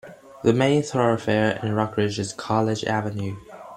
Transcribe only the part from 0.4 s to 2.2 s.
The main thoroughfare in Rockridge